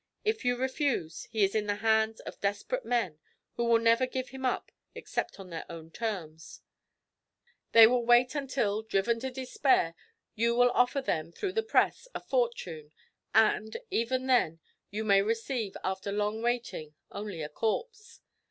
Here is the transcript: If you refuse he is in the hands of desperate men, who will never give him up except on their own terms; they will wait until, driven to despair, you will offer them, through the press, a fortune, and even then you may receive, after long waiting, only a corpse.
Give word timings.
If 0.25 0.43
you 0.43 0.57
refuse 0.57 1.25
he 1.29 1.43
is 1.43 1.53
in 1.53 1.67
the 1.67 1.75
hands 1.75 2.21
of 2.21 2.41
desperate 2.41 2.83
men, 2.85 3.19
who 3.53 3.65
will 3.65 3.77
never 3.77 4.07
give 4.07 4.29
him 4.29 4.43
up 4.45 4.71
except 4.95 5.39
on 5.39 5.51
their 5.51 5.63
own 5.71 5.91
terms; 5.91 6.61
they 7.73 7.85
will 7.85 8.03
wait 8.03 8.33
until, 8.33 8.81
driven 8.81 9.19
to 9.19 9.29
despair, 9.29 9.93
you 10.33 10.55
will 10.55 10.71
offer 10.71 11.01
them, 11.03 11.31
through 11.31 11.53
the 11.53 11.61
press, 11.61 12.07
a 12.15 12.19
fortune, 12.19 12.91
and 13.35 13.77
even 13.91 14.25
then 14.25 14.59
you 14.89 15.03
may 15.03 15.21
receive, 15.21 15.77
after 15.83 16.11
long 16.11 16.41
waiting, 16.41 16.95
only 17.11 17.43
a 17.43 17.49
corpse. 17.49 18.21